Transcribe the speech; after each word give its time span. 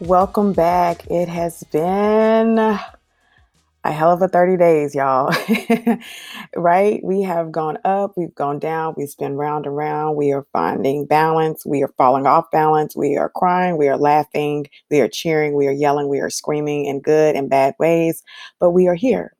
Welcome 0.00 0.52
back. 0.52 1.06
It 1.10 1.26
has 1.30 1.64
been 1.72 2.58
a 2.58 2.78
hell 3.82 4.12
of 4.12 4.20
a 4.20 4.28
30 4.28 4.58
days, 4.58 4.94
y'all. 4.94 5.34
right? 6.56 7.00
We 7.02 7.22
have 7.22 7.50
gone 7.50 7.78
up, 7.82 8.12
we've 8.14 8.34
gone 8.34 8.58
down, 8.58 8.92
we've 8.98 9.16
been 9.18 9.36
round 9.36 9.64
and 9.64 9.74
round. 9.74 10.18
We 10.18 10.32
are 10.32 10.46
finding 10.52 11.06
balance, 11.06 11.64
we 11.64 11.82
are 11.82 11.94
falling 11.96 12.26
off 12.26 12.50
balance, 12.50 12.94
we 12.94 13.16
are 13.16 13.30
crying, 13.30 13.78
we 13.78 13.88
are 13.88 13.96
laughing, 13.96 14.66
we 14.90 15.00
are 15.00 15.08
cheering, 15.08 15.54
we 15.54 15.66
are 15.66 15.72
yelling, 15.72 16.08
we 16.08 16.20
are 16.20 16.28
screaming 16.28 16.84
in 16.84 17.00
good 17.00 17.34
and 17.34 17.48
bad 17.48 17.74
ways, 17.78 18.22
but 18.60 18.72
we 18.72 18.88
are 18.88 18.94
here. 18.94 19.34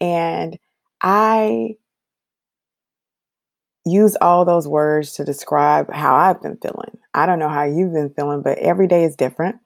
And 0.00 0.58
I 1.02 1.74
use 3.84 4.16
all 4.22 4.46
those 4.46 4.66
words 4.66 5.12
to 5.16 5.24
describe 5.24 5.92
how 5.92 6.14
I've 6.14 6.40
been 6.40 6.56
feeling. 6.56 6.96
I 7.12 7.26
don't 7.26 7.38
know 7.38 7.50
how 7.50 7.64
you've 7.64 7.92
been 7.92 8.14
feeling, 8.14 8.40
but 8.40 8.56
every 8.56 8.86
day 8.86 9.04
is 9.04 9.14
different 9.14 9.56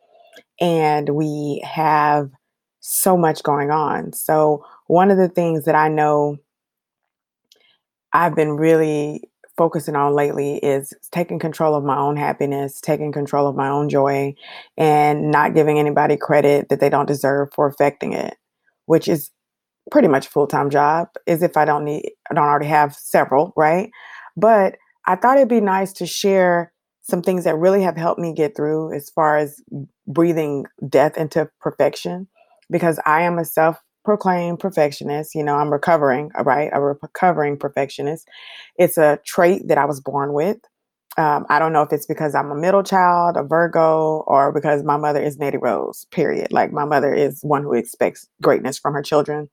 and 0.61 1.11
we 1.11 1.63
have 1.65 2.31
so 2.81 3.17
much 3.17 3.43
going 3.43 3.71
on. 3.71 4.13
So, 4.13 4.65
one 4.87 5.11
of 5.11 5.17
the 5.17 5.29
things 5.29 5.65
that 5.65 5.75
I 5.75 5.89
know 5.89 6.39
I've 8.13 8.37
been 8.37 8.53
really 8.53 9.23
focusing 9.57 9.97
on 9.97 10.15
lately 10.15 10.57
is 10.59 10.93
taking 11.11 11.39
control 11.39 11.75
of 11.75 11.85
my 11.85 11.97
own 11.97 12.17
happiness, 12.17 12.81
taking 12.81 13.13
control 13.13 13.47
of 13.47 13.57
my 13.57 13.69
own 13.69 13.89
joy, 13.89 14.35
and 14.77 15.31
not 15.31 15.55
giving 15.55 15.79
anybody 15.79 16.17
credit 16.17 16.69
that 16.69 16.81
they 16.81 16.89
don't 16.89 17.07
deserve 17.07 17.49
for 17.55 17.67
affecting 17.67 18.13
it, 18.13 18.37
which 18.87 19.09
is 19.09 19.31
pretty 19.91 20.09
much 20.09 20.27
a 20.27 20.31
full-time 20.31 20.71
job 20.71 21.09
is 21.27 21.43
if 21.43 21.57
I 21.57 21.65
don't 21.65 21.85
need 21.85 22.11
I 22.31 22.35
don't 22.35 22.45
already 22.45 22.67
have 22.67 22.95
several, 22.95 23.53
right? 23.57 23.91
But 24.37 24.77
I 25.07 25.17
thought 25.17 25.37
it'd 25.37 25.49
be 25.49 25.61
nice 25.61 25.93
to 25.95 26.07
share 26.07 26.73
some 27.03 27.21
things 27.21 27.45
that 27.45 27.57
really 27.57 27.83
have 27.83 27.97
helped 27.97 28.21
me 28.21 28.33
get 28.33 28.57
through 28.57 28.95
as 28.95 29.11
far 29.11 29.37
as 29.37 29.61
breathing 30.15 30.67
death 30.89 31.17
into 31.19 31.51
perfection 31.61 32.29
because 32.71 32.99
I 33.05 33.23
am 33.23 33.39
a 33.39 33.45
self 33.45 33.79
proclaimed 34.05 34.61
perfectionist. 34.61 35.35
You 35.35 35.45
know, 35.45 35.57
I'm 35.57 35.73
recovering, 35.73 36.31
uh, 36.39 36.45
right? 36.45 36.71
A 36.73 36.81
recovering 36.81 37.59
perfectionist. 37.59 38.29
It's 38.77 38.99
a 38.99 39.19
trait 39.27 39.69
that 39.69 39.79
I 39.79 39.85
was 39.85 40.01
born 40.01 40.33
with. 40.33 40.59
Um, 41.17 41.47
I 41.49 41.59
don't 41.59 41.73
know 41.73 41.83
if 41.83 41.93
it's 41.93 42.07
because 42.07 42.35
I'm 42.35 42.51
a 42.51 42.57
middle 42.57 42.83
child, 42.83 43.37
a 43.37 43.45
Virgo, 43.45 44.25
or 44.27 44.53
because 44.53 44.83
my 44.83 44.97
mother 44.97 45.23
is 45.23 45.39
Nettie 45.39 45.59
Rose, 45.59 46.07
period. 46.11 46.53
Like 46.53 46.73
my 46.73 46.85
mother 46.85 47.15
is 47.15 47.41
one 47.43 47.63
who 47.63 47.73
expects 47.75 48.29
greatness 48.43 48.79
from 48.79 48.95
her 48.95 49.03
children. 49.03 49.49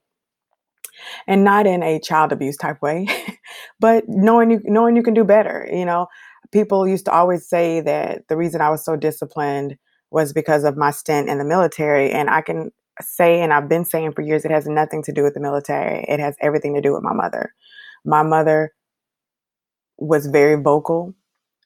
And 1.27 1.43
not 1.43 1.67
in 1.67 1.83
a 1.83 1.99
child 1.99 2.31
abuse 2.31 2.57
type 2.57 2.81
way, 2.81 3.07
but 3.79 4.03
knowing 4.07 4.51
you 4.51 4.61
knowing 4.65 4.95
you 4.95 5.03
can 5.03 5.13
do 5.13 5.23
better. 5.23 5.67
You 5.71 5.85
know, 5.85 6.07
people 6.51 6.87
used 6.87 7.05
to 7.05 7.11
always 7.11 7.47
say 7.47 7.81
that 7.81 8.27
the 8.27 8.37
reason 8.37 8.61
I 8.61 8.69
was 8.69 8.83
so 8.83 8.95
disciplined 8.95 9.77
was 10.11 10.33
because 10.33 10.63
of 10.63 10.77
my 10.77 10.91
stint 10.91 11.29
in 11.29 11.37
the 11.37 11.45
military. 11.45 12.11
And 12.11 12.29
I 12.29 12.41
can 12.41 12.71
say, 12.99 13.41
and 13.41 13.53
I've 13.53 13.69
been 13.69 13.85
saying 13.85 14.11
for 14.13 14.21
years, 14.21 14.45
it 14.45 14.51
has 14.51 14.67
nothing 14.67 15.01
to 15.03 15.11
do 15.11 15.23
with 15.23 15.33
the 15.33 15.39
military. 15.39 16.05
It 16.07 16.19
has 16.19 16.35
everything 16.41 16.75
to 16.75 16.81
do 16.81 16.93
with 16.93 17.03
my 17.03 17.13
mother. 17.13 17.53
My 18.05 18.23
mother 18.23 18.73
was 19.97 20.27
very 20.27 20.61
vocal 20.61 21.15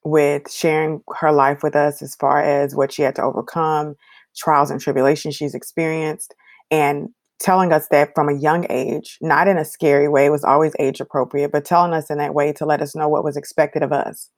with 0.03 0.51
sharing 0.51 1.01
her 1.15 1.31
life 1.31 1.63
with 1.63 1.75
us 1.75 2.01
as 2.01 2.15
far 2.15 2.41
as 2.41 2.75
what 2.75 2.93
she 2.93 3.01
had 3.01 3.15
to 3.15 3.23
overcome, 3.23 3.95
trials 4.37 4.69
and 4.69 4.79
tribulations 4.79 5.35
she's 5.35 5.55
experienced, 5.55 6.35
and 6.69 7.09
telling 7.39 7.73
us 7.73 7.87
that 7.89 8.11
from 8.13 8.29
a 8.29 8.37
young 8.37 8.65
age, 8.69 9.17
not 9.21 9.47
in 9.47 9.57
a 9.57 9.65
scary 9.65 10.07
way, 10.07 10.27
it 10.27 10.31
was 10.31 10.43
always 10.43 10.73
age 10.79 11.01
appropriate, 11.01 11.51
but 11.51 11.65
telling 11.65 11.93
us 11.93 12.09
in 12.09 12.17
that 12.19 12.33
way 12.33 12.53
to 12.53 12.65
let 12.65 12.81
us 12.81 12.95
know 12.95 13.09
what 13.09 13.23
was 13.23 13.35
expected 13.35 13.81
of 13.81 13.91
us. 13.91 14.29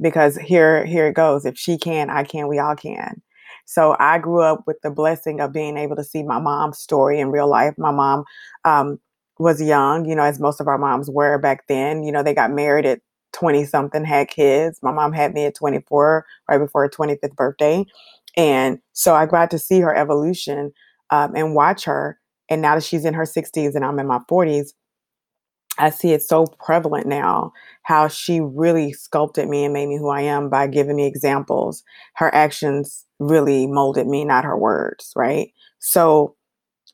Because 0.00 0.36
here, 0.36 0.84
here 0.84 1.06
it 1.06 1.14
goes. 1.14 1.46
If 1.46 1.56
she 1.56 1.78
can, 1.78 2.10
I 2.10 2.22
can, 2.22 2.48
we 2.48 2.58
all 2.58 2.76
can. 2.76 3.22
So 3.66 3.96
I 3.98 4.18
grew 4.18 4.40
up 4.40 4.64
with 4.66 4.80
the 4.82 4.90
blessing 4.90 5.40
of 5.40 5.52
being 5.52 5.76
able 5.76 5.96
to 5.96 6.04
see 6.04 6.22
my 6.22 6.38
mom's 6.38 6.78
story 6.78 7.20
in 7.20 7.30
real 7.30 7.48
life. 7.48 7.74
My 7.76 7.90
mom 7.90 8.24
um, 8.64 8.98
was 9.38 9.60
young, 9.60 10.08
you 10.08 10.14
know, 10.14 10.22
as 10.22 10.40
most 10.40 10.60
of 10.60 10.68
our 10.68 10.78
moms 10.78 11.10
were 11.10 11.38
back 11.38 11.66
then. 11.68 12.02
You 12.02 12.12
know, 12.12 12.22
they 12.22 12.34
got 12.34 12.52
married 12.52 12.86
at 12.86 13.00
20 13.32 13.64
something, 13.64 14.04
had 14.04 14.28
kids. 14.28 14.78
My 14.82 14.92
mom 14.92 15.12
had 15.12 15.34
me 15.34 15.44
at 15.44 15.54
24, 15.54 16.24
right 16.48 16.58
before 16.58 16.82
her 16.82 16.88
25th 16.88 17.34
birthday. 17.36 17.84
And 18.36 18.78
so 18.92 19.14
I 19.14 19.26
got 19.26 19.50
to 19.50 19.58
see 19.58 19.80
her 19.80 19.94
evolution 19.94 20.72
um, 21.10 21.34
and 21.34 21.54
watch 21.54 21.84
her. 21.84 22.18
And 22.48 22.62
now 22.62 22.76
that 22.76 22.84
she's 22.84 23.04
in 23.04 23.14
her 23.14 23.26
60s 23.26 23.74
and 23.74 23.84
I'm 23.84 23.98
in 23.98 24.06
my 24.06 24.20
40s, 24.30 24.72
I 25.78 25.90
see 25.90 26.12
it 26.12 26.22
so 26.22 26.46
prevalent 26.46 27.06
now 27.06 27.52
how 27.82 28.08
she 28.08 28.40
really 28.40 28.92
sculpted 28.92 29.48
me 29.48 29.64
and 29.64 29.74
made 29.74 29.88
me 29.88 29.98
who 29.98 30.08
I 30.08 30.22
am 30.22 30.48
by 30.48 30.66
giving 30.66 30.96
me 30.96 31.06
examples. 31.06 31.82
Her 32.14 32.34
actions 32.34 33.04
really 33.18 33.66
molded 33.66 34.06
me, 34.06 34.24
not 34.24 34.44
her 34.44 34.56
words, 34.58 35.12
right? 35.16 35.52
So 35.78 36.34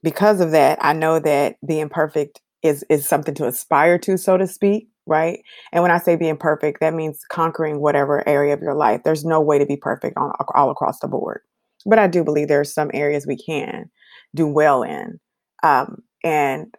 because 0.03 0.41
of 0.41 0.51
that, 0.53 0.79
I 0.83 0.93
know 0.93 1.19
that 1.21 1.57
being 1.67 1.89
perfect 1.89 2.41
is 2.63 2.85
is 2.89 3.09
something 3.09 3.35
to 3.37 3.47
aspire 3.47 3.99
to, 3.99 4.17
so 4.17 4.37
to 4.37 4.47
speak, 4.47 4.89
right? 5.07 5.41
And 5.73 5.83
when 5.83 5.91
I 5.91 5.99
say 5.99 6.17
being 6.17 6.37
perfect, 6.37 6.81
that 6.81 6.95
means 6.95 7.21
conquering 7.31 7.81
whatever 7.81 8.27
area 8.29 8.55
of 8.55 8.63
your 8.63 8.75
life. 8.75 9.03
There's 9.05 9.25
no 9.25 9.41
way 9.41 9.59
to 9.59 9.67
be 9.67 9.77
perfect 9.77 10.17
on 10.17 10.33
all 10.55 10.71
across 10.71 11.01
the 11.01 11.09
board, 11.09 11.41
but 11.87 11.99
I 11.99 12.07
do 12.07 12.25
believe 12.25 12.49
there 12.49 12.61
are 12.61 12.65
some 12.65 12.91
areas 12.95 13.27
we 13.27 13.37
can 13.37 13.91
do 14.35 14.47
well 14.47 14.83
in. 14.83 15.21
Um, 15.63 16.03
and 16.25 16.75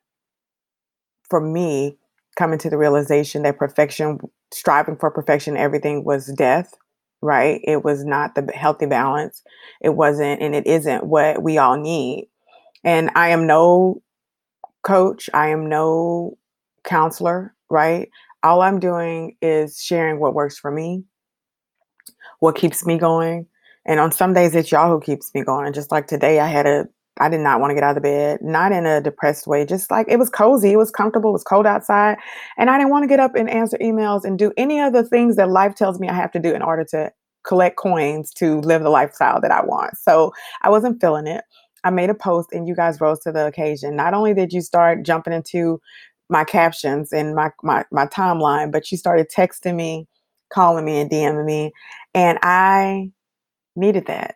for 1.29 1.41
me, 1.41 1.97
coming 2.35 2.59
to 2.59 2.69
the 2.69 2.77
realization 2.77 3.43
that 3.43 3.57
perfection, 3.57 4.19
striving 4.53 4.97
for 4.97 5.11
perfection, 5.11 5.57
everything 5.57 6.03
was 6.03 6.27
death 6.33 6.73
right? 7.23 7.61
It 7.63 7.83
was 7.83 8.03
not 8.03 8.35
the 8.35 8.51
healthy 8.53 8.85
balance. 8.85 9.41
It 9.81 9.95
wasn't, 9.95 10.41
and 10.41 10.53
it 10.53 10.67
isn't 10.67 11.05
what 11.05 11.41
we 11.41 11.57
all 11.57 11.77
need. 11.77 12.29
And 12.83 13.09
I 13.15 13.29
am 13.29 13.47
no 13.47 14.03
coach, 14.83 15.29
I 15.33 15.47
am 15.47 15.69
no 15.69 16.37
counselor, 16.83 17.55
right? 17.69 18.09
All 18.43 18.61
I'm 18.61 18.79
doing 18.79 19.37
is 19.41 19.81
sharing 19.81 20.19
what 20.19 20.33
works 20.33 20.59
for 20.59 20.69
me, 20.69 21.05
what 22.39 22.57
keeps 22.57 22.85
me 22.85 22.97
going. 22.97 23.47
And 23.85 24.01
on 24.01 24.11
some 24.11 24.33
days, 24.33 24.53
it's 24.53 24.71
y'all 24.71 24.91
who 24.91 24.99
keeps 24.99 25.33
me 25.33 25.43
going. 25.43 25.71
Just 25.71 25.91
like 25.91 26.07
today, 26.07 26.41
I 26.41 26.47
had 26.47 26.67
a 26.67 26.87
I 27.19 27.29
did 27.29 27.41
not 27.41 27.59
want 27.59 27.71
to 27.71 27.75
get 27.75 27.83
out 27.83 27.91
of 27.91 27.95
the 27.95 28.01
bed, 28.01 28.39
not 28.41 28.71
in 28.71 28.85
a 28.85 28.99
depressed 28.99 29.45
way, 29.45 29.65
just 29.65 29.91
like 29.91 30.07
it 30.09 30.17
was 30.17 30.29
cozy, 30.29 30.71
it 30.71 30.77
was 30.77 30.89
comfortable, 30.89 31.29
it 31.29 31.33
was 31.33 31.43
cold 31.43 31.67
outside. 31.67 32.17
And 32.57 32.69
I 32.69 32.77
didn't 32.77 32.89
want 32.89 33.03
to 33.03 33.07
get 33.07 33.19
up 33.19 33.35
and 33.35 33.49
answer 33.49 33.77
emails 33.79 34.23
and 34.23 34.39
do 34.39 34.51
any 34.57 34.79
of 34.79 34.93
the 34.93 35.03
things 35.03 35.35
that 35.35 35.49
life 35.49 35.75
tells 35.75 35.99
me 35.99 36.09
I 36.09 36.13
have 36.13 36.31
to 36.31 36.39
do 36.39 36.53
in 36.53 36.63
order 36.63 36.83
to 36.85 37.11
collect 37.43 37.77
coins 37.77 38.31
to 38.33 38.59
live 38.61 38.81
the 38.81 38.89
lifestyle 38.89 39.39
that 39.41 39.51
I 39.51 39.63
want. 39.63 39.97
So 39.97 40.33
I 40.63 40.69
wasn't 40.69 40.99
feeling 40.99 41.27
it. 41.27 41.43
I 41.83 41.89
made 41.89 42.09
a 42.09 42.15
post 42.15 42.49
and 42.51 42.67
you 42.67 42.75
guys 42.75 43.01
rose 43.01 43.19
to 43.19 43.31
the 43.31 43.45
occasion. 43.45 43.95
Not 43.95 44.13
only 44.13 44.33
did 44.33 44.53
you 44.53 44.61
start 44.61 45.03
jumping 45.03 45.33
into 45.33 45.81
my 46.29 46.43
captions 46.43 47.11
and 47.11 47.35
my, 47.35 47.51
my, 47.61 47.83
my 47.91 48.07
timeline, 48.07 48.71
but 48.71 48.91
you 48.91 48.97
started 48.97 49.29
texting 49.29 49.75
me, 49.75 50.07
calling 50.51 50.85
me, 50.85 50.99
and 50.99 51.11
DMing 51.11 51.45
me. 51.45 51.71
And 52.13 52.39
I 52.41 53.11
needed 53.75 54.05
that. 54.07 54.35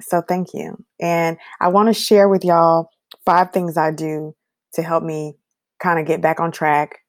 So 0.00 0.22
thank 0.22 0.54
you. 0.54 0.82
And 1.00 1.36
I 1.60 1.68
want 1.68 1.88
to 1.88 1.94
share 1.94 2.28
with 2.28 2.44
y'all 2.44 2.90
five 3.24 3.52
things 3.52 3.76
I 3.76 3.90
do 3.90 4.34
to 4.74 4.82
help 4.82 5.02
me 5.02 5.34
kind 5.80 5.98
of 5.98 6.06
get 6.06 6.20
back 6.20 6.40
on 6.40 6.52
track 6.52 7.00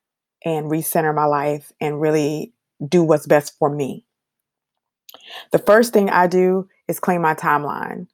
and 0.43 0.71
recenter 0.71 1.13
my 1.13 1.25
life 1.25 1.71
and 1.79 2.01
really 2.01 2.53
do 2.87 3.03
what's 3.03 3.27
best 3.27 3.53
for 3.59 3.69
me. 3.69 4.05
The 5.51 5.59
first 5.59 5.93
thing 5.93 6.09
I 6.09 6.27
do 6.27 6.67
is 6.87 6.99
clean 6.99 7.21
my 7.21 7.35
timeline. 7.35 8.07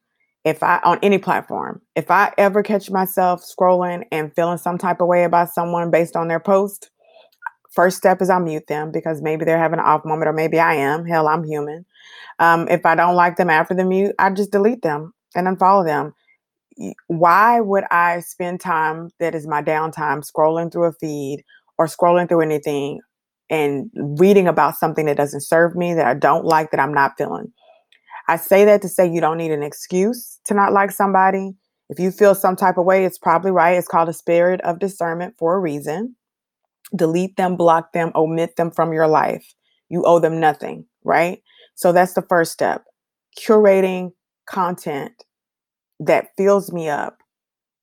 If 0.44 0.62
I 0.62 0.80
on 0.84 0.98
any 1.02 1.18
platform, 1.18 1.82
if 1.94 2.10
I 2.10 2.32
ever 2.38 2.62
catch 2.62 2.90
myself 2.90 3.44
scrolling 3.44 4.04
and 4.12 4.34
feeling 4.34 4.58
some 4.58 4.78
type 4.78 5.00
of 5.00 5.06
way 5.06 5.24
about 5.24 5.52
someone 5.52 5.90
based 5.90 6.16
on 6.16 6.28
their 6.28 6.40
post, 6.40 6.90
first 7.70 7.96
step 7.96 8.20
is 8.22 8.30
I 8.30 8.38
mute 8.38 8.66
them 8.66 8.90
because 8.90 9.22
maybe 9.22 9.44
they're 9.44 9.58
having 9.58 9.78
an 9.78 9.84
off 9.84 10.04
moment 10.04 10.28
or 10.28 10.32
maybe 10.32 10.58
I 10.58 10.74
am. 10.74 11.04
Hell, 11.04 11.28
I'm 11.28 11.44
human. 11.44 11.84
Um, 12.38 12.68
if 12.68 12.86
I 12.86 12.94
don't 12.94 13.16
like 13.16 13.36
them 13.36 13.50
after 13.50 13.74
the 13.74 13.84
mute, 13.84 14.14
I 14.18 14.30
just 14.30 14.52
delete 14.52 14.82
them 14.82 15.12
and 15.34 15.46
unfollow 15.46 15.84
them. 15.84 16.14
Why 17.08 17.60
would 17.60 17.84
I 17.90 18.20
spend 18.20 18.60
time 18.60 19.10
that 19.18 19.34
is 19.34 19.46
my 19.46 19.62
downtime 19.62 20.28
scrolling 20.28 20.70
through 20.70 20.84
a 20.84 20.92
feed 20.92 21.44
or 21.76 21.86
scrolling 21.86 22.28
through 22.28 22.42
anything 22.42 23.00
and 23.50 23.90
reading 23.94 24.46
about 24.46 24.76
something 24.76 25.06
that 25.06 25.16
doesn't 25.16 25.40
serve 25.40 25.74
me, 25.74 25.94
that 25.94 26.06
I 26.06 26.14
don't 26.14 26.44
like, 26.44 26.70
that 26.70 26.80
I'm 26.80 26.94
not 26.94 27.14
feeling. 27.16 27.52
I 28.28 28.36
say 28.36 28.64
that 28.66 28.82
to 28.82 28.88
say 28.88 29.10
you 29.10 29.20
don't 29.20 29.38
need 29.38 29.52
an 29.52 29.62
excuse 29.62 30.38
to 30.44 30.54
not 30.54 30.72
like 30.72 30.90
somebody. 30.90 31.54
If 31.88 31.98
you 31.98 32.10
feel 32.10 32.34
some 32.34 32.56
type 32.56 32.76
of 32.76 32.84
way, 32.84 33.06
it's 33.06 33.18
probably 33.18 33.50
right. 33.50 33.76
It's 33.76 33.88
called 33.88 34.10
a 34.10 34.12
spirit 34.12 34.60
of 34.60 34.78
discernment 34.78 35.34
for 35.38 35.54
a 35.54 35.58
reason. 35.58 36.14
Delete 36.94 37.36
them, 37.36 37.56
block 37.56 37.92
them, 37.92 38.12
omit 38.14 38.56
them 38.56 38.70
from 38.70 38.92
your 38.92 39.08
life. 39.08 39.54
You 39.88 40.04
owe 40.04 40.18
them 40.18 40.40
nothing, 40.40 40.86
right? 41.04 41.42
So 41.74 41.92
that's 41.92 42.14
the 42.14 42.22
first 42.22 42.52
step. 42.52 42.84
Curating 43.38 44.12
content 44.46 45.24
that 46.00 46.28
fills 46.36 46.72
me 46.72 46.88
up, 46.88 47.18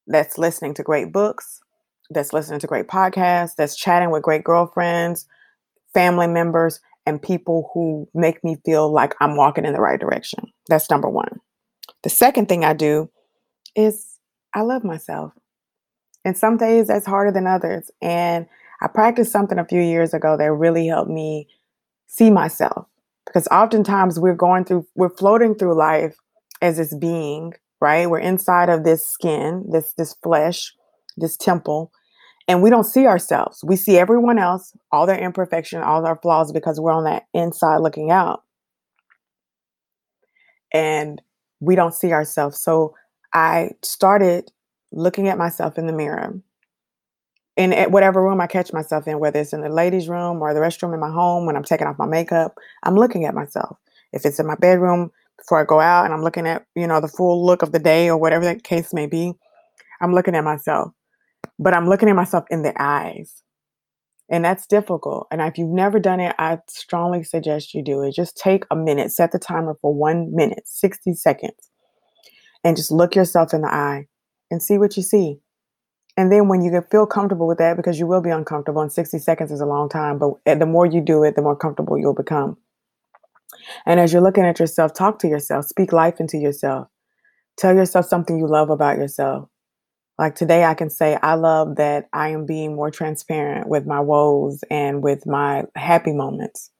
that's 0.07 0.37
listening 0.37 0.73
to 0.75 0.83
great 0.83 1.11
books, 1.11 1.61
that's 2.09 2.33
listening 2.33 2.59
to 2.59 2.67
great 2.67 2.87
podcasts, 2.87 3.55
that's 3.55 3.75
chatting 3.75 4.11
with 4.11 4.23
great 4.23 4.43
girlfriends, 4.43 5.27
family 5.93 6.27
members, 6.27 6.79
and 7.05 7.21
people 7.21 7.69
who 7.73 8.07
make 8.13 8.43
me 8.43 8.57
feel 8.65 8.91
like 8.91 9.13
I'm 9.21 9.35
walking 9.35 9.65
in 9.65 9.73
the 9.73 9.81
right 9.81 9.99
direction. 9.99 10.51
That's 10.67 10.89
number 10.89 11.09
one. 11.09 11.39
The 12.03 12.09
second 12.09 12.47
thing 12.47 12.65
I 12.65 12.73
do 12.73 13.09
is 13.75 14.19
I 14.53 14.61
love 14.61 14.83
myself. 14.83 15.33
And 16.23 16.37
some 16.37 16.57
days 16.57 16.87
that's 16.87 17.05
harder 17.05 17.31
than 17.31 17.45
others. 17.45 17.91
And 18.01 18.47
I 18.81 18.87
practiced 18.87 19.31
something 19.31 19.59
a 19.59 19.65
few 19.65 19.81
years 19.81 20.13
ago 20.13 20.37
that 20.37 20.51
really 20.51 20.87
helped 20.87 21.11
me 21.11 21.47
see 22.07 22.29
myself. 22.29 22.87
Because 23.25 23.47
oftentimes 23.47 24.19
we're 24.19 24.35
going 24.35 24.65
through, 24.65 24.85
we're 24.95 25.09
floating 25.09 25.55
through 25.55 25.75
life 25.77 26.15
as 26.61 26.77
this 26.77 26.95
being, 26.95 27.53
right? 27.81 28.09
We're 28.09 28.19
inside 28.19 28.69
of 28.69 28.83
this 28.83 29.05
skin, 29.05 29.65
this 29.71 29.93
this 29.97 30.13
flesh, 30.21 30.73
this 31.17 31.35
temple, 31.35 31.91
and 32.47 32.61
we 32.61 32.69
don't 32.69 32.83
see 32.83 33.07
ourselves. 33.07 33.63
We 33.63 33.75
see 33.75 33.97
everyone 33.97 34.37
else, 34.37 34.75
all 34.91 35.05
their 35.07 35.17
imperfection, 35.17 35.81
all 35.81 36.03
their 36.03 36.17
flaws, 36.17 36.51
because 36.51 36.79
we're 36.79 36.91
on 36.91 37.05
that 37.05 37.23
inside 37.33 37.77
looking 37.77 38.11
out. 38.11 38.43
And 40.71 41.21
we 41.59 41.75
don't 41.75 41.93
see 41.93 42.11
ourselves. 42.11 42.61
So 42.61 42.93
I 43.33 43.71
started 43.81 44.51
looking 44.91 45.27
at 45.27 45.37
myself 45.37 45.77
in 45.77 45.87
the 45.87 45.93
mirror. 45.93 46.39
In 47.57 47.71
at 47.71 47.91
whatever 47.91 48.21
room 48.21 48.41
I 48.41 48.47
catch 48.47 48.73
myself 48.73 49.07
in, 49.07 49.19
whether 49.19 49.39
it's 49.39 49.53
in 49.53 49.61
the 49.61 49.69
ladies' 49.69 50.09
room 50.09 50.41
or 50.41 50.53
the 50.53 50.59
restroom 50.59 50.93
in 50.93 50.99
my 50.99 51.09
home 51.09 51.45
when 51.45 51.55
I'm 51.55 51.63
taking 51.63 51.87
off 51.87 51.97
my 51.97 52.05
makeup, 52.05 52.55
I'm 52.83 52.95
looking 52.95 53.23
at 53.25 53.33
myself. 53.33 53.77
If 54.11 54.25
it's 54.25 54.39
in 54.39 54.47
my 54.47 54.55
bedroom 54.55 55.11
before 55.37 55.61
I 55.61 55.63
go 55.63 55.79
out 55.79 56.05
and 56.05 56.13
I'm 56.13 56.21
looking 56.21 56.47
at, 56.47 56.65
you 56.75 56.85
know, 56.85 56.99
the 56.99 57.07
full 57.07 57.45
look 57.45 57.61
of 57.61 57.71
the 57.71 57.79
day 57.79 58.09
or 58.09 58.17
whatever 58.17 58.43
that 58.45 58.63
case 58.63 58.93
may 58.93 59.07
be, 59.07 59.33
I'm 60.01 60.13
looking 60.13 60.35
at 60.35 60.43
myself 60.43 60.91
but 61.59 61.73
I'm 61.73 61.87
looking 61.87 62.09
at 62.09 62.15
myself 62.15 62.45
in 62.49 62.63
the 62.63 62.73
eyes. 62.81 63.41
And 64.29 64.43
that's 64.43 64.65
difficult. 64.65 65.27
And 65.31 65.39
if 65.41 65.57
you've 65.57 65.69
never 65.69 65.99
done 65.99 66.19
it, 66.19 66.35
I 66.39 66.59
strongly 66.67 67.23
suggest 67.23 67.75
you 67.75 67.83
do 67.83 68.01
it. 68.01 68.15
Just 68.15 68.35
take 68.35 68.65
a 68.71 68.75
minute, 68.75 69.11
set 69.11 69.31
the 69.31 69.39
timer 69.39 69.77
for 69.81 69.93
one 69.93 70.35
minute, 70.35 70.63
60 70.65 71.13
seconds, 71.13 71.69
and 72.63 72.75
just 72.75 72.91
look 72.91 73.15
yourself 73.15 73.53
in 73.53 73.61
the 73.61 73.71
eye 73.71 74.07
and 74.49 74.63
see 74.63 74.79
what 74.79 74.97
you 74.97 75.03
see. 75.03 75.39
And 76.17 76.31
then 76.31 76.47
when 76.47 76.61
you 76.61 76.81
feel 76.89 77.05
comfortable 77.05 77.45
with 77.47 77.57
that, 77.57 77.75
because 77.75 77.99
you 77.99 78.07
will 78.07 78.21
be 78.21 78.29
uncomfortable, 78.29 78.81
and 78.81 78.91
60 78.91 79.19
seconds 79.19 79.51
is 79.51 79.59
a 79.59 79.65
long 79.65 79.89
time, 79.89 80.17
but 80.17 80.35
the 80.45 80.65
more 80.65 80.85
you 80.85 81.01
do 81.01 81.23
it, 81.23 81.35
the 81.35 81.41
more 81.41 81.55
comfortable 81.55 81.97
you'll 81.97 82.13
become. 82.13 82.57
And 83.85 83.99
as 83.99 84.13
you're 84.13 84.21
looking 84.21 84.45
at 84.45 84.59
yourself, 84.59 84.93
talk 84.93 85.19
to 85.19 85.27
yourself, 85.27 85.65
speak 85.65 85.91
life 85.91 86.19
into 86.19 86.37
yourself. 86.37 86.87
Tell 87.57 87.75
yourself 87.75 88.05
something 88.05 88.37
you 88.37 88.47
love 88.47 88.69
about 88.69 88.97
yourself. 88.97 89.49
Like 90.17 90.35
today, 90.35 90.63
I 90.63 90.73
can 90.73 90.89
say, 90.89 91.17
I 91.21 91.33
love 91.33 91.75
that 91.75 92.07
I 92.13 92.29
am 92.29 92.45
being 92.45 92.75
more 92.75 92.91
transparent 92.91 93.67
with 93.67 93.85
my 93.85 93.99
woes 93.99 94.63
and 94.71 95.03
with 95.03 95.25
my 95.27 95.65
happy 95.75 96.13
moments. 96.13 96.71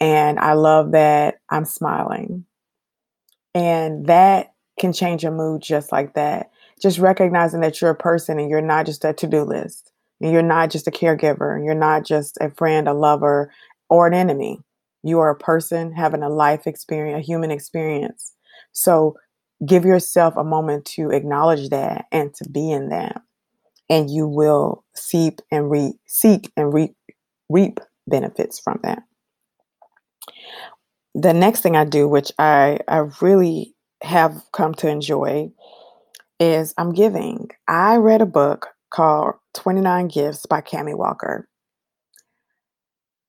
And 0.00 0.38
I 0.38 0.52
love 0.52 0.92
that 0.92 1.40
I'm 1.48 1.64
smiling. 1.64 2.44
And 3.54 4.06
that 4.06 4.52
can 4.78 4.92
change 4.92 5.22
your 5.22 5.32
mood 5.32 5.62
just 5.62 5.92
like 5.92 6.14
that. 6.14 6.50
Just 6.82 6.98
recognizing 6.98 7.60
that 7.60 7.80
you're 7.80 7.90
a 7.90 7.96
person 7.96 8.38
and 8.38 8.50
you're 8.50 8.60
not 8.60 8.86
just 8.86 9.04
a 9.04 9.12
to 9.12 9.26
do 9.26 9.42
list. 9.42 9.92
And 10.20 10.32
you're 10.32 10.42
not 10.42 10.70
just 10.70 10.86
a 10.86 10.90
caregiver. 10.90 11.64
You're 11.64 11.74
not 11.74 12.04
just 12.04 12.36
a 12.40 12.50
friend, 12.50 12.88
a 12.88 12.92
lover, 12.92 13.52
or 13.88 14.06
an 14.06 14.14
enemy. 14.14 14.60
You 15.02 15.18
are 15.20 15.30
a 15.30 15.36
person 15.36 15.92
having 15.92 16.22
a 16.22 16.28
life 16.28 16.66
experience, 16.66 17.22
a 17.22 17.26
human 17.26 17.50
experience. 17.50 18.34
So 18.72 19.16
give 19.66 19.84
yourself 19.84 20.34
a 20.36 20.44
moment 20.44 20.84
to 20.86 21.10
acknowledge 21.10 21.70
that 21.70 22.06
and 22.12 22.34
to 22.34 22.48
be 22.48 22.70
in 22.70 22.88
that 22.90 23.22
and 23.90 24.08
you 24.08 24.26
will 24.26 24.84
seep 24.94 25.40
and 25.50 25.70
re- 25.70 25.98
seek 26.06 26.52
and 26.56 26.72
re- 26.72 26.94
reap 27.48 27.80
benefits 28.06 28.58
from 28.58 28.80
that 28.82 29.02
the 31.14 31.34
next 31.34 31.60
thing 31.60 31.76
i 31.76 31.84
do 31.84 32.08
which 32.08 32.32
i 32.38 32.78
i 32.88 32.98
really 33.20 33.74
have 34.02 34.42
come 34.52 34.72
to 34.72 34.88
enjoy 34.88 35.50
is 36.40 36.74
i'm 36.78 36.92
giving 36.92 37.48
i 37.68 37.96
read 37.96 38.20
a 38.22 38.26
book 38.26 38.68
called 38.90 39.34
29 39.54 40.08
gifts 40.08 40.46
by 40.46 40.60
cami 40.60 40.96
walker 40.96 41.48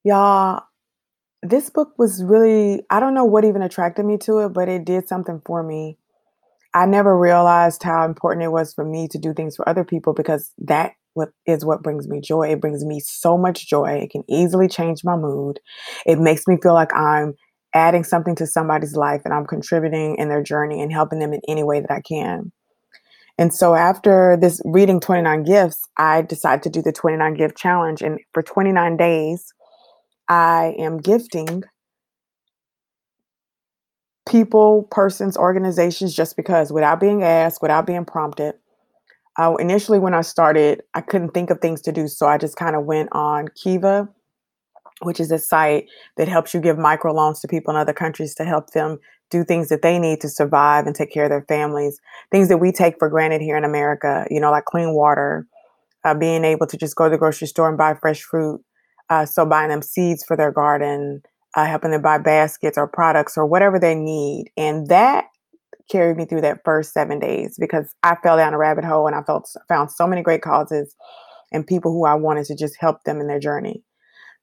y'all 0.04 0.64
this 1.44 1.70
book 1.70 1.94
was 1.98 2.24
really 2.24 2.82
i 2.90 3.00
don't 3.00 3.14
know 3.14 3.26
what 3.26 3.46
even 3.46 3.62
attracted 3.62 4.06
me 4.06 4.18
to 4.18 4.40
it 4.40 4.50
but 4.50 4.70
it 4.70 4.86
did 4.86 5.08
something 5.08 5.42
for 5.46 5.62
me 5.64 5.98
I 6.74 6.86
never 6.86 7.18
realized 7.18 7.84
how 7.84 8.06
important 8.06 8.44
it 8.46 8.52
was 8.52 8.74
for 8.74 8.86
me 8.86 9.08
to 9.10 9.18
do 9.18 9.34
things 9.34 9.56
for 9.56 9.68
other 9.68 9.84
people 9.84 10.14
because 10.14 10.52
that 10.60 10.94
is 11.46 11.66
what 11.66 11.84
brings 11.84 12.08
me 12.08 12.22
joy. 12.22 12.50
It 12.52 12.62
brings 12.62 12.86
me 12.86 13.02
so 13.02 13.38
much 13.38 13.68
joy. 13.68 14.00
It 14.02 14.12
can 14.12 14.24
easily 14.30 14.70
change 14.70 15.04
my 15.04 15.18
mood. 15.18 15.60
It 16.06 16.20
makes 16.20 16.48
me 16.48 16.58
feel 16.62 16.74
like 16.74 16.96
I'm 16.96 17.34
adding 17.74 18.04
something 18.04 18.36
to 18.36 18.48
somebody's 18.48 18.96
life 18.96 19.22
and 19.26 19.34
I'm 19.34 19.46
contributing 19.46 20.16
in 20.18 20.30
their 20.30 20.44
journey 20.44 20.82
and 20.82 20.92
helping 20.92 21.20
them 21.20 21.34
in 21.34 21.42
any 21.48 21.64
way 21.64 21.82
that 21.82 21.92
I 21.92 22.02
can. 22.02 22.52
And 23.42 23.52
so 23.52 23.74
after 23.74 24.38
this 24.40 24.62
reading 24.66 25.00
29 25.00 25.42
gifts, 25.42 25.90
I 25.98 26.22
decided 26.22 26.62
to 26.62 26.70
do 26.70 26.84
the 26.84 26.92
29 26.92 27.34
gift 27.34 27.58
challenge 27.58 28.04
and 28.04 28.20
for 28.36 28.44
29 28.44 28.98
days 28.98 29.52
I 30.30 30.76
am 30.78 31.00
gifting 31.00 31.64
people, 34.30 34.88
persons, 34.92 35.38
organizations 35.38 36.14
just 36.14 36.36
because 36.36 36.72
without 36.72 37.00
being 37.00 37.24
asked, 37.24 37.64
without 37.64 37.88
being 37.88 38.06
prompted. 38.06 38.54
Uh, 39.40 39.56
initially, 39.58 39.98
when 39.98 40.14
I 40.14 40.22
started, 40.22 40.84
I 40.94 41.02
couldn't 41.02 41.34
think 41.34 41.50
of 41.50 41.62
things 41.62 41.82
to 41.82 41.92
do. 41.92 42.08
So 42.08 42.28
I 42.28 42.38
just 42.38 42.58
kind 42.58 42.76
of 42.76 42.86
went 42.86 43.10
on 43.12 43.48
Kiva, 43.56 44.08
which 45.02 45.20
is 45.20 45.32
a 45.32 45.40
site 45.40 45.88
that 46.16 46.28
helps 46.28 46.54
you 46.54 46.62
give 46.62 46.78
microloans 46.78 47.42
to 47.42 47.48
people 47.48 47.74
in 47.74 47.80
other 47.80 47.92
countries 47.92 48.36
to 48.36 48.46
help 48.46 48.70
them 48.70 49.00
do 49.32 49.44
things 49.44 49.70
that 49.70 49.82
they 49.82 49.98
need 49.98 50.22
to 50.22 50.30
survive 50.30 50.86
and 50.86 50.96
take 50.96 51.12
care 51.12 51.24
of 51.24 51.30
their 51.30 51.46
families. 51.48 52.00
Things 52.32 52.50
that 52.50 52.58
we 52.58 52.72
take 52.72 52.96
for 53.00 53.10
granted 53.10 53.42
here 53.42 53.58
in 53.58 53.64
America, 53.64 54.28
you 54.30 54.40
know, 54.40 54.52
like 54.52 54.66
clean 54.66 54.94
water, 54.94 55.48
uh, 56.04 56.14
being 56.14 56.44
able 56.44 56.68
to 56.68 56.78
just 56.78 56.96
go 56.96 57.06
to 57.06 57.10
the 57.10 57.18
grocery 57.18 57.48
store 57.48 57.70
and 57.70 57.78
buy 57.78 57.96
fresh 57.96 58.22
fruit. 58.22 58.62
Uh, 59.10 59.26
so 59.26 59.46
buying 59.46 59.70
them 59.70 59.82
seeds 59.82 60.24
for 60.24 60.38
their 60.38 60.52
garden, 60.52 61.22
uh, 61.56 61.66
helping 61.66 61.92
them 61.92 62.02
buy 62.02 62.18
baskets 62.18 62.78
or 62.78 62.88
products 62.88 63.38
or 63.38 63.46
whatever 63.46 63.80
they 63.80 63.96
need. 63.96 64.52
And 64.56 64.88
that 64.88 65.26
carried 65.90 66.18
me 66.18 66.26
through 66.26 66.42
that 66.42 66.62
first 66.64 66.94
seven 66.94 67.20
days 67.20 67.58
because 67.60 67.94
I 68.04 68.16
fell 68.24 68.38
down 68.38 68.54
a 68.54 68.58
rabbit 68.58 68.86
hole 68.86 69.08
and 69.08 69.16
I 69.16 69.24
felt 69.24 69.50
found 69.68 69.92
so 69.92 70.08
many 70.08 70.22
great 70.22 70.42
causes 70.42 70.96
and 71.52 71.68
people 71.68 71.92
who 71.92 72.06
I 72.06 72.16
wanted 72.16 72.46
to 72.46 72.56
just 72.56 72.76
help 72.80 73.04
them 73.04 73.20
in 73.20 73.28
their 73.28 73.40
journey. 73.40 73.84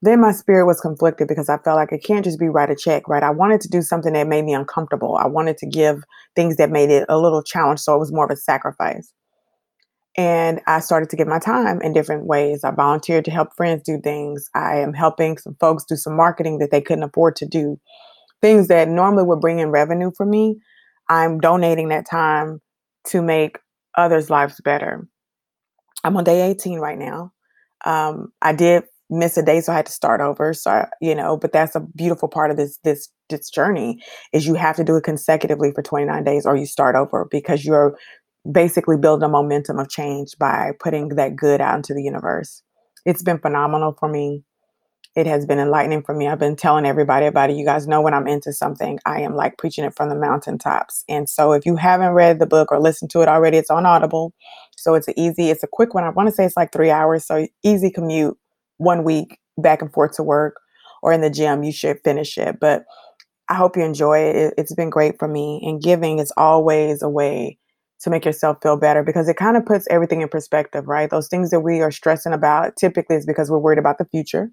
Then 0.00 0.20
my 0.20 0.32
spirit 0.32 0.66
was 0.66 0.80
conflicted 0.80 1.26
because 1.26 1.48
I 1.48 1.58
felt 1.58 1.76
like 1.76 1.92
it 1.92 2.04
can't 2.04 2.24
just 2.24 2.38
be 2.38 2.48
write 2.48 2.70
a 2.70 2.76
check, 2.76 3.08
right? 3.08 3.22
I 3.22 3.30
wanted 3.30 3.60
to 3.62 3.68
do 3.68 3.82
something 3.82 4.12
that 4.12 4.28
made 4.28 4.44
me 4.44 4.54
uncomfortable. 4.54 5.16
I 5.16 5.26
wanted 5.26 5.58
to 5.58 5.66
give 5.66 6.04
things 6.36 6.56
that 6.56 6.70
made 6.70 6.90
it 6.90 7.04
a 7.08 7.18
little 7.18 7.42
challenge, 7.42 7.80
so 7.80 7.96
it 7.96 7.98
was 7.98 8.12
more 8.12 8.24
of 8.24 8.30
a 8.30 8.36
sacrifice. 8.36 9.12
And 10.16 10.60
I 10.66 10.80
started 10.80 11.10
to 11.10 11.16
give 11.16 11.28
my 11.28 11.38
time 11.38 11.80
in 11.82 11.92
different 11.92 12.26
ways. 12.26 12.64
I 12.64 12.70
volunteered 12.70 13.24
to 13.26 13.30
help 13.30 13.50
friends 13.56 13.82
do 13.84 14.00
things. 14.00 14.48
I 14.54 14.78
am 14.78 14.92
helping 14.92 15.38
some 15.38 15.56
folks 15.60 15.84
do 15.84 15.96
some 15.96 16.16
marketing 16.16 16.58
that 16.58 16.70
they 16.70 16.80
couldn't 16.80 17.04
afford 17.04 17.36
to 17.36 17.46
do. 17.46 17.78
Things 18.40 18.68
that 18.68 18.88
normally 18.88 19.24
would 19.24 19.40
bring 19.40 19.58
in 19.58 19.70
revenue 19.70 20.10
for 20.16 20.26
me, 20.26 20.60
I'm 21.08 21.40
donating 21.40 21.88
that 21.88 22.06
time 22.08 22.60
to 23.08 23.22
make 23.22 23.58
others' 23.96 24.30
lives 24.30 24.60
better. 24.60 25.06
I'm 26.04 26.16
on 26.16 26.24
day 26.24 26.48
18 26.50 26.78
right 26.78 26.98
now. 26.98 27.32
Um, 27.84 28.32
I 28.42 28.52
did 28.52 28.84
miss 29.10 29.36
a 29.36 29.42
day, 29.42 29.60
so 29.60 29.72
I 29.72 29.76
had 29.76 29.86
to 29.86 29.92
start 29.92 30.20
over. 30.20 30.52
So 30.54 30.86
you 31.00 31.14
know, 31.14 31.36
but 31.36 31.52
that's 31.52 31.74
a 31.74 31.80
beautiful 31.80 32.28
part 32.28 32.50
of 32.50 32.56
this 32.56 32.78
this 32.84 33.08
this 33.28 33.50
journey 33.50 34.02
is 34.32 34.46
you 34.46 34.54
have 34.54 34.76
to 34.76 34.84
do 34.84 34.96
it 34.96 35.04
consecutively 35.04 35.72
for 35.72 35.82
29 35.82 36.24
days, 36.24 36.46
or 36.46 36.56
you 36.56 36.66
start 36.66 36.96
over 36.96 37.26
because 37.30 37.64
you're 37.64 37.96
basically 38.50 38.96
building 38.96 39.24
a 39.24 39.28
momentum 39.28 39.78
of 39.78 39.88
change 39.88 40.30
by 40.38 40.72
putting 40.80 41.08
that 41.10 41.36
good 41.36 41.60
out 41.60 41.76
into 41.76 41.94
the 41.94 42.02
universe. 42.02 42.62
It's 43.04 43.22
been 43.22 43.38
phenomenal 43.38 43.94
for 43.98 44.08
me. 44.08 44.44
It 45.16 45.26
has 45.26 45.46
been 45.46 45.58
enlightening 45.58 46.02
for 46.02 46.14
me. 46.14 46.28
I've 46.28 46.38
been 46.38 46.54
telling 46.54 46.86
everybody 46.86 47.26
about 47.26 47.50
it. 47.50 47.56
You 47.56 47.64
guys 47.64 47.88
know 47.88 48.00
when 48.00 48.14
I'm 48.14 48.28
into 48.28 48.52
something, 48.52 49.00
I 49.04 49.20
am 49.22 49.34
like 49.34 49.58
preaching 49.58 49.84
it 49.84 49.96
from 49.96 50.10
the 50.10 50.14
mountaintops. 50.14 51.04
And 51.08 51.28
so 51.28 51.52
if 51.52 51.66
you 51.66 51.76
haven't 51.76 52.12
read 52.12 52.38
the 52.38 52.46
book 52.46 52.70
or 52.70 52.78
listened 52.80 53.10
to 53.10 53.22
it 53.22 53.28
already, 53.28 53.56
it's 53.56 53.70
on 53.70 53.84
Audible. 53.84 54.32
So 54.76 54.94
it's 54.94 55.08
easy, 55.16 55.50
it's 55.50 55.64
a 55.64 55.68
quick 55.68 55.92
one. 55.92 56.04
I 56.04 56.10
want 56.10 56.28
to 56.28 56.34
say 56.34 56.44
it's 56.44 56.56
like 56.56 56.72
three 56.72 56.90
hours. 56.90 57.26
So 57.26 57.46
easy 57.64 57.90
commute, 57.90 58.38
one 58.78 59.04
week, 59.04 59.38
back 59.56 59.82
and 59.82 59.92
forth 59.92 60.16
to 60.16 60.22
work 60.22 60.56
or 61.02 61.12
in 61.12 61.20
the 61.20 61.30
gym, 61.30 61.62
you 61.62 61.72
should 61.72 62.00
finish 62.02 62.38
it. 62.38 62.58
But 62.60 62.84
I 63.48 63.54
hope 63.54 63.76
you 63.76 63.82
enjoy 63.82 64.18
it. 64.18 64.54
It's 64.58 64.74
been 64.74 64.90
great 64.90 65.18
for 65.18 65.28
me. 65.28 65.62
And 65.64 65.82
giving 65.82 66.18
is 66.18 66.32
always 66.36 67.02
a 67.02 67.08
way 67.08 67.58
to 68.00 68.10
make 68.10 68.24
yourself 68.24 68.58
feel 68.62 68.76
better 68.76 69.02
because 69.02 69.28
it 69.28 69.36
kind 69.36 69.56
of 69.56 69.66
puts 69.66 69.86
everything 69.90 70.20
in 70.20 70.28
perspective, 70.28 70.86
right? 70.86 71.10
Those 71.10 71.28
things 71.28 71.50
that 71.50 71.60
we 71.60 71.80
are 71.80 71.90
stressing 71.90 72.32
about 72.32 72.76
typically 72.76 73.16
is 73.16 73.26
because 73.26 73.50
we're 73.50 73.58
worried 73.58 73.78
about 73.78 73.98
the 73.98 74.06
future, 74.06 74.50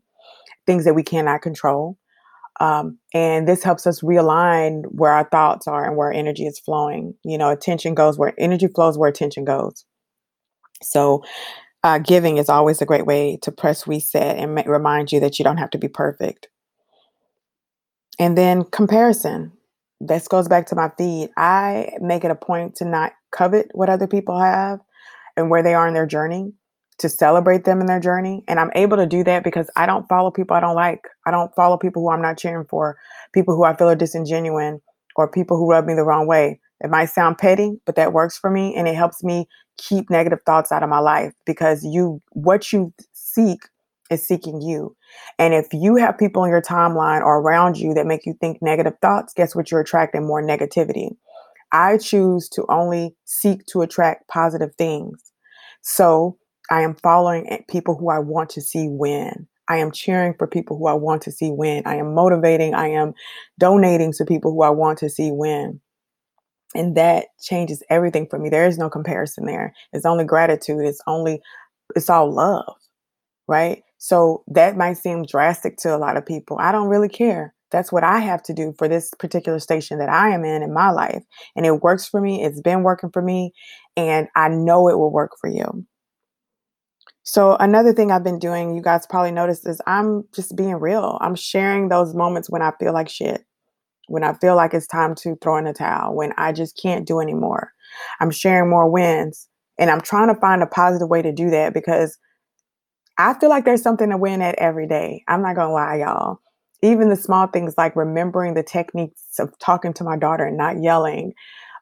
things 0.65 0.85
that 0.85 0.95
we 0.95 1.03
cannot 1.03 1.41
control. 1.41 1.97
Um, 2.61 2.97
and 3.13 3.47
this 3.47 3.63
helps 3.63 3.85
us 3.85 4.01
realign 4.01 4.83
where 4.87 5.11
our 5.11 5.27
thoughts 5.29 5.67
are 5.67 5.85
and 5.85 5.97
where 5.97 6.11
energy 6.11 6.45
is 6.45 6.57
flowing. 6.57 7.13
You 7.23 7.37
know, 7.37 7.49
attention 7.51 7.93
goes 7.93 8.17
where 8.17 8.33
energy 8.39 8.67
flows, 8.67 8.97
where 8.97 9.09
attention 9.09 9.43
goes. 9.43 9.85
So, 10.81 11.21
uh, 11.85 11.99
giving 11.99 12.37
is 12.37 12.49
always 12.49 12.81
a 12.81 12.85
great 12.85 13.05
way 13.05 13.37
to 13.43 13.51
press 13.51 13.85
reset 13.85 14.37
and 14.37 14.55
ma- 14.55 14.63
remind 14.65 15.11
you 15.11 15.19
that 15.19 15.37
you 15.37 15.45
don't 15.45 15.59
have 15.59 15.69
to 15.69 15.77
be 15.77 15.87
perfect. 15.87 16.47
And 18.17 18.35
then 18.35 18.63
comparison. 18.63 19.51
This 20.01 20.27
goes 20.27 20.47
back 20.47 20.65
to 20.67 20.75
my 20.75 20.89
feed. 20.97 21.29
I 21.37 21.91
make 22.01 22.23
it 22.23 22.31
a 22.31 22.35
point 22.35 22.75
to 22.77 22.85
not 22.85 23.13
covet 23.31 23.67
what 23.73 23.89
other 23.89 24.07
people 24.07 24.39
have 24.39 24.79
and 25.37 25.51
where 25.51 25.61
they 25.61 25.75
are 25.75 25.87
in 25.87 25.93
their 25.93 26.07
journey, 26.07 26.53
to 26.97 27.07
celebrate 27.07 27.65
them 27.65 27.81
in 27.81 27.85
their 27.85 27.99
journey. 27.99 28.43
And 28.47 28.59
I'm 28.59 28.71
able 28.73 28.97
to 28.97 29.05
do 29.05 29.23
that 29.23 29.43
because 29.43 29.69
I 29.75 29.85
don't 29.85 30.09
follow 30.09 30.31
people 30.31 30.55
I 30.55 30.61
don't 30.61 30.75
like. 30.75 31.01
I 31.27 31.31
don't 31.31 31.53
follow 31.55 31.77
people 31.77 32.01
who 32.01 32.09
I'm 32.09 32.21
not 32.21 32.39
cheering 32.39 32.65
for, 32.67 32.97
people 33.31 33.55
who 33.55 33.63
I 33.63 33.75
feel 33.75 33.89
are 33.89 33.95
disingenuous, 33.95 34.79
or 35.15 35.29
people 35.29 35.55
who 35.57 35.69
rub 35.69 35.85
me 35.85 35.93
the 35.93 36.03
wrong 36.03 36.25
way. 36.25 36.59
It 36.81 36.89
might 36.89 37.05
sound 37.05 37.37
petty, 37.37 37.79
but 37.85 37.95
that 37.95 38.11
works 38.11 38.39
for 38.39 38.49
me 38.49 38.75
and 38.75 38.87
it 38.87 38.95
helps 38.95 39.23
me 39.23 39.47
keep 39.77 40.09
negative 40.09 40.39
thoughts 40.45 40.71
out 40.71 40.83
of 40.83 40.89
my 40.89 40.99
life 40.99 41.33
because 41.45 41.83
you 41.83 42.21
what 42.31 42.71
you 42.71 42.93
seek 43.13 43.59
is 44.09 44.25
seeking 44.25 44.61
you. 44.61 44.95
And 45.39 45.53
if 45.53 45.67
you 45.73 45.95
have 45.95 46.17
people 46.17 46.43
in 46.43 46.51
your 46.51 46.61
timeline 46.61 47.21
or 47.21 47.39
around 47.39 47.77
you 47.77 47.93
that 47.95 48.05
make 48.05 48.25
you 48.25 48.35
think 48.39 48.61
negative 48.61 48.93
thoughts, 49.01 49.33
guess 49.33 49.55
what? 49.55 49.71
You're 49.71 49.81
attracting 49.81 50.25
more 50.25 50.43
negativity. 50.43 51.15
I 51.71 51.97
choose 51.97 52.47
to 52.49 52.65
only 52.69 53.15
seek 53.25 53.65
to 53.67 53.81
attract 53.81 54.27
positive 54.27 54.73
things. 54.75 55.31
So 55.81 56.37
I 56.69 56.81
am 56.81 56.95
following 56.95 57.63
people 57.69 57.95
who 57.97 58.09
I 58.09 58.19
want 58.19 58.49
to 58.51 58.61
see 58.61 58.87
win. 58.89 59.47
I 59.67 59.77
am 59.77 59.91
cheering 59.91 60.35
for 60.37 60.47
people 60.47 60.77
who 60.77 60.87
I 60.87 60.93
want 60.93 61.23
to 61.23 61.31
see 61.31 61.51
win. 61.51 61.83
I 61.85 61.95
am 61.95 62.13
motivating. 62.13 62.75
I 62.75 62.87
am 62.89 63.13
donating 63.59 64.13
to 64.13 64.25
people 64.25 64.51
who 64.51 64.61
I 64.61 64.69
want 64.69 64.99
to 64.99 65.09
see 65.09 65.31
win. 65.31 65.81
And 66.75 66.95
that 66.95 67.27
changes 67.41 67.81
everything 67.89 68.27
for 68.29 68.37
me. 68.37 68.49
There 68.49 68.67
is 68.67 68.77
no 68.77 68.89
comparison 68.89 69.45
there. 69.45 69.73
It's 69.93 70.05
only 70.05 70.25
gratitude. 70.25 70.85
It's 70.85 71.01
only, 71.07 71.41
it's 71.95 72.09
all 72.09 72.31
love, 72.31 72.75
right? 73.47 73.81
So 73.97 74.43
that 74.47 74.77
might 74.77 74.97
seem 74.97 75.25
drastic 75.25 75.77
to 75.77 75.95
a 75.95 75.97
lot 75.97 76.17
of 76.17 76.25
people. 76.25 76.57
I 76.59 76.71
don't 76.71 76.89
really 76.89 77.09
care. 77.09 77.53
That's 77.71 77.91
what 77.91 78.03
I 78.03 78.19
have 78.19 78.43
to 78.43 78.53
do 78.53 78.73
for 78.77 78.87
this 78.87 79.11
particular 79.19 79.59
station 79.59 79.97
that 79.99 80.09
I 80.09 80.29
am 80.29 80.45
in 80.45 80.61
in 80.61 80.73
my 80.73 80.91
life. 80.91 81.23
And 81.55 81.65
it 81.65 81.81
works 81.81 82.07
for 82.07 82.21
me. 82.21 82.43
It's 82.43 82.61
been 82.61 82.83
working 82.83 83.09
for 83.11 83.21
me. 83.21 83.53
And 83.97 84.27
I 84.35 84.49
know 84.49 84.87
it 84.89 84.99
will 84.99 85.11
work 85.11 85.31
for 85.41 85.49
you. 85.49 85.85
So, 87.23 87.55
another 87.59 87.91
thing 87.91 88.11
I've 88.11 88.23
been 88.23 88.37
doing, 88.37 88.75
you 88.75 88.83
guys 88.83 89.07
probably 89.07 89.31
noticed, 89.31 89.67
is 89.67 89.81
I'm 89.87 90.25
just 90.35 90.55
being 90.55 90.75
real. 90.75 91.17
I'm 91.21 91.33
sharing 91.33 91.89
those 91.89 92.13
moments 92.13 92.51
when 92.51 92.61
I 92.61 92.71
feel 92.79 92.93
like 92.93 93.09
shit, 93.09 93.43
when 94.07 94.23
I 94.23 94.33
feel 94.33 94.55
like 94.55 94.73
it's 94.73 94.87
time 94.87 95.15
to 95.15 95.35
throw 95.41 95.57
in 95.57 95.65
the 95.65 95.73
towel, 95.73 96.15
when 96.15 96.33
I 96.37 96.51
just 96.51 96.79
can't 96.81 97.07
do 97.07 97.19
anymore. 97.19 97.71
I'm 98.19 98.31
sharing 98.31 98.69
more 98.69 98.89
wins. 98.89 99.47
And 99.77 99.89
I'm 99.89 100.01
trying 100.01 100.33
to 100.33 100.39
find 100.39 100.63
a 100.63 100.67
positive 100.67 101.09
way 101.09 101.21
to 101.21 101.33
do 101.33 101.49
that 101.49 101.73
because 101.73 102.17
I 103.17 103.33
feel 103.39 103.49
like 103.49 103.65
there's 103.65 103.81
something 103.81 104.09
to 104.09 104.17
win 104.17 104.41
at 104.41 104.55
every 104.55 104.87
day. 104.87 105.23
I'm 105.27 105.41
not 105.41 105.55
going 105.55 105.69
to 105.69 105.73
lie, 105.73 105.97
y'all. 105.97 106.39
Even 106.81 107.09
the 107.09 107.15
small 107.15 107.47
things 107.47 107.75
like 107.77 107.95
remembering 107.95 108.53
the 108.53 108.63
techniques 108.63 109.39
of 109.39 109.57
talking 109.59 109.93
to 109.93 110.03
my 110.03 110.17
daughter 110.17 110.45
and 110.45 110.57
not 110.57 110.81
yelling, 110.81 111.33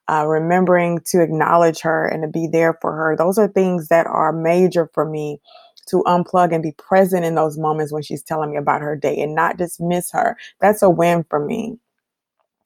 uh, 0.09 0.25
remembering 0.27 0.99
to 1.07 1.21
acknowledge 1.21 1.81
her 1.81 2.07
and 2.07 2.23
to 2.23 2.27
be 2.27 2.47
there 2.51 2.77
for 2.81 2.93
her. 2.93 3.15
Those 3.15 3.37
are 3.37 3.47
things 3.47 3.87
that 3.87 4.07
are 4.07 4.31
major 4.31 4.89
for 4.93 5.09
me 5.09 5.39
to 5.87 6.03
unplug 6.07 6.53
and 6.53 6.63
be 6.63 6.73
present 6.77 7.25
in 7.25 7.35
those 7.35 7.57
moments 7.57 7.91
when 7.91 8.03
she's 8.03 8.23
telling 8.23 8.51
me 8.51 8.57
about 8.57 8.81
her 8.81 8.95
day 8.95 9.19
and 9.19 9.35
not 9.35 9.57
dismiss 9.57 10.11
her. 10.11 10.37
That's 10.61 10.81
a 10.81 10.89
win 10.89 11.25
for 11.29 11.43
me. 11.43 11.77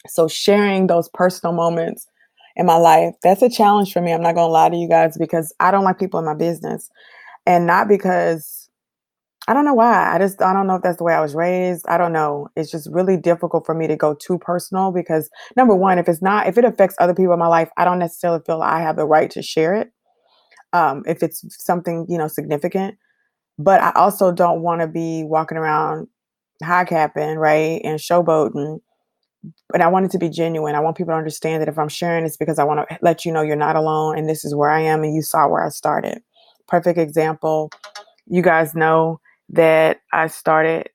So, 0.10 0.28
sharing 0.28 0.88
those 0.88 1.10
personal 1.14 1.54
moments 1.54 2.08
in 2.56 2.66
my 2.66 2.78
life, 2.78 3.14
that's 3.24 3.42
a 3.42 3.50
challenge 3.50 3.94
for 3.94 4.02
me. 4.02 4.12
I'm 4.12 4.22
not 4.22 4.36
going 4.36 4.48
to 4.48 4.52
lie 4.52 4.70
to 4.70 4.78
you 4.78 4.90
guys 4.90 5.18
because 5.18 5.54
I 5.60 5.72
don't 5.72 5.84
like 5.84 6.00
people 6.00 6.20
in 6.20 6.26
my 6.26 6.36
business. 6.36 6.90
And 7.46 7.66
not 7.66 7.88
because 7.88 8.68
I 9.48 9.54
don't 9.54 9.64
know 9.64 9.74
why. 9.74 10.14
I 10.14 10.18
just 10.20 10.42
I 10.42 10.52
don't 10.52 10.68
know 10.68 10.76
if 10.76 10.82
that's 10.82 10.98
the 10.98 11.06
way 11.06 11.14
I 11.14 11.22
was 11.22 11.34
raised. 11.34 11.86
I 11.88 11.98
don't 11.98 12.12
know. 12.12 12.50
It's 12.58 12.70
just 12.70 12.90
really 12.92 13.16
difficult 13.16 13.66
for 13.66 13.74
me 13.74 13.88
to 13.88 13.96
go 13.96 14.14
too 14.14 14.38
personal 14.38 14.92
because 14.92 15.30
number 15.56 15.74
one, 15.74 16.00
if 16.00 16.10
it's 16.10 16.22
not 16.22 16.48
if 16.48 16.58
it 16.58 16.66
affects 16.66 16.98
other 17.00 17.14
people 17.16 17.34
in 17.34 17.40
my 17.40 17.48
life, 17.48 17.70
I 17.78 17.86
don't 17.86 18.00
necessarily 18.00 18.42
feel 18.46 18.62
I 18.62 18.82
have 18.82 18.98
the 18.98 19.06
right 19.06 19.32
to 19.32 19.42
share 19.42 19.74
it. 19.76 19.92
Um, 20.74 21.04
if 21.08 21.24
it's 21.24 21.46
something 21.64 22.06
you 22.10 22.18
know 22.18 22.28
significant, 22.28 22.98
but 23.58 23.82
I 23.82 23.92
also 23.96 24.34
don't 24.34 24.62
want 24.62 24.82
to 24.82 24.88
be 24.88 25.24
walking 25.24 25.58
around 25.58 26.08
high 26.62 26.86
capping 26.86 27.38
right 27.38 27.80
and 27.86 28.00
showboating. 28.00 28.80
But 29.70 29.82
I 29.82 29.88
want 29.88 30.06
it 30.06 30.12
to 30.12 30.18
be 30.18 30.30
genuine. 30.30 30.76
I 30.76 30.80
want 30.80 30.98
people 30.98 31.14
to 31.14 31.18
understand 31.18 31.62
that 31.62 31.70
if 31.70 31.78
I'm 31.78 31.90
sharing, 31.90 32.26
it's 32.26 32.38
because 32.38 32.60
I 32.60 32.64
want 32.64 32.88
to 32.88 33.00
let 33.02 33.26
you 33.26 33.32
know 33.32 33.42
you're 33.42 33.56
not 33.56 33.76
alone 33.76 34.18
and 34.18 34.30
this 34.30 34.46
is 34.46 34.56
where 34.56 34.70
I 34.70 34.82
am 34.82 35.04
and 35.04 35.16
you 35.16 35.22
saw 35.22 35.48
where 35.48 35.66
I 35.66 35.70
started. 35.70 36.22
Perfect 36.68 36.98
example. 36.98 37.72
You 38.28 38.42
guys 38.42 38.76
know 38.76 39.20
that 39.50 40.02
I 40.12 40.28
started 40.28 40.90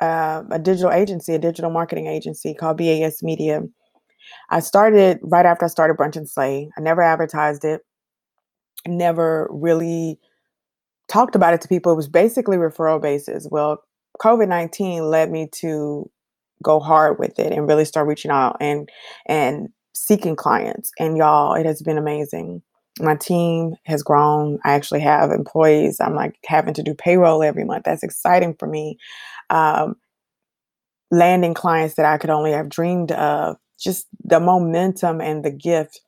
uh, 0.00 0.42
a 0.50 0.58
digital 0.58 0.90
agency, 0.90 1.34
a 1.34 1.38
digital 1.38 1.70
marketing 1.70 2.06
agency 2.06 2.54
called 2.54 2.78
BAS 2.78 3.22
Media. 3.22 3.62
I 4.50 4.60
started 4.60 5.18
right 5.22 5.46
after 5.46 5.64
I 5.64 5.68
started 5.68 5.96
Brunch 5.96 6.16
and 6.16 6.28
Slay. 6.28 6.70
I 6.76 6.80
never 6.80 7.02
advertised 7.02 7.64
it, 7.64 7.82
never 8.86 9.48
really 9.50 10.18
talked 11.08 11.34
about 11.34 11.54
it 11.54 11.60
to 11.62 11.68
people. 11.68 11.92
It 11.92 11.96
was 11.96 12.08
basically 12.08 12.56
referral 12.56 13.00
basis. 13.00 13.46
Well, 13.50 13.82
COVID 14.20 14.48
19 14.48 15.04
led 15.04 15.30
me 15.30 15.48
to 15.60 16.10
go 16.62 16.80
hard 16.80 17.18
with 17.18 17.38
it 17.38 17.52
and 17.52 17.68
really 17.68 17.84
start 17.84 18.06
reaching 18.06 18.30
out 18.30 18.56
and 18.60 18.88
and 19.26 19.68
seeking 19.94 20.36
clients. 20.36 20.90
And 20.98 21.16
y'all, 21.16 21.54
it 21.54 21.66
has 21.66 21.82
been 21.82 21.98
amazing 21.98 22.62
my 23.00 23.16
team 23.16 23.74
has 23.84 24.02
grown. 24.02 24.58
I 24.64 24.72
actually 24.72 25.00
have 25.00 25.30
employees. 25.30 25.98
I'm 26.00 26.14
like 26.14 26.36
having 26.46 26.74
to 26.74 26.82
do 26.82 26.94
payroll 26.94 27.42
every 27.42 27.64
month. 27.64 27.84
That's 27.84 28.02
exciting 28.02 28.54
for 28.58 28.68
me. 28.68 28.98
Um, 29.50 29.96
landing 31.10 31.54
clients 31.54 31.94
that 31.94 32.06
I 32.06 32.18
could 32.18 32.30
only 32.30 32.52
have 32.52 32.68
dreamed 32.68 33.12
of. 33.12 33.56
Just 33.80 34.06
the 34.22 34.40
momentum 34.40 35.20
and 35.20 35.44
the 35.44 35.50
gift 35.50 36.00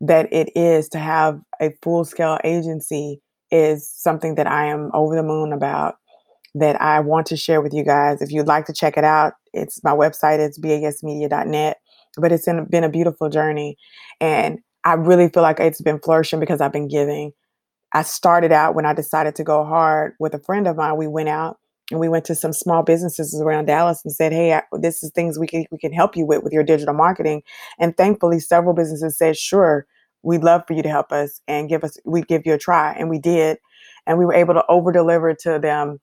that 0.00 0.32
it 0.32 0.50
is 0.56 0.88
to 0.90 0.98
have 0.98 1.40
a 1.60 1.70
full 1.82 2.04
scale 2.04 2.38
agency 2.42 3.20
is 3.50 3.88
something 3.88 4.34
that 4.34 4.46
I 4.46 4.66
am 4.66 4.90
over 4.94 5.14
the 5.14 5.22
moon 5.22 5.52
about. 5.52 5.96
That 6.56 6.80
I 6.80 7.00
want 7.00 7.26
to 7.28 7.36
share 7.36 7.60
with 7.60 7.74
you 7.74 7.84
guys. 7.84 8.22
If 8.22 8.30
you'd 8.30 8.46
like 8.46 8.66
to 8.66 8.72
check 8.72 8.96
it 8.96 9.02
out, 9.02 9.34
it's 9.54 9.82
my 9.82 9.92
website. 9.92 10.38
It's 10.38 10.58
basmedia.net. 10.58 11.78
But 12.16 12.32
it's 12.32 12.46
in, 12.46 12.64
been 12.66 12.84
a 12.84 12.88
beautiful 12.88 13.28
journey, 13.28 13.76
and 14.20 14.60
I 14.84 14.94
really 14.94 15.28
feel 15.28 15.42
like 15.42 15.58
it's 15.58 15.80
been 15.80 15.98
flourishing 15.98 16.38
because 16.38 16.60
I've 16.60 16.72
been 16.72 16.86
giving. 16.86 17.32
I 17.92 18.02
started 18.02 18.52
out 18.52 18.74
when 18.74 18.86
I 18.86 18.92
decided 18.92 19.34
to 19.36 19.44
go 19.44 19.64
hard 19.64 20.14
with 20.20 20.34
a 20.34 20.40
friend 20.40 20.66
of 20.66 20.76
mine. 20.76 20.96
We 20.96 21.06
went 21.08 21.28
out 21.28 21.58
and 21.90 22.00
we 22.00 22.08
went 22.08 22.24
to 22.26 22.34
some 22.34 22.52
small 22.52 22.82
businesses 22.82 23.40
around 23.40 23.66
Dallas 23.66 24.00
and 24.04 24.12
said, 24.12 24.32
"Hey, 24.32 24.60
this 24.72 25.02
is 25.02 25.10
things 25.12 25.38
we 25.38 25.46
can 25.46 25.64
we 25.70 25.78
can 25.78 25.92
help 25.92 26.16
you 26.16 26.26
with 26.26 26.42
with 26.42 26.52
your 26.52 26.62
digital 26.64 26.94
marketing." 26.94 27.42
And 27.78 27.96
thankfully, 27.96 28.40
several 28.40 28.74
businesses 28.74 29.18
said, 29.18 29.36
"Sure, 29.36 29.86
we'd 30.22 30.44
love 30.44 30.62
for 30.66 30.74
you 30.74 30.82
to 30.82 30.88
help 30.88 31.12
us 31.12 31.40
and 31.48 31.68
give 31.68 31.84
us 31.84 31.98
we 32.04 32.22
give 32.22 32.42
you 32.46 32.54
a 32.54 32.58
try." 32.58 32.92
And 32.92 33.10
we 33.10 33.18
did, 33.18 33.58
and 34.06 34.18
we 34.18 34.24
were 34.24 34.34
able 34.34 34.54
to 34.54 34.64
over 34.68 34.92
deliver 34.92 35.34
to 35.34 35.58
them 35.58 36.00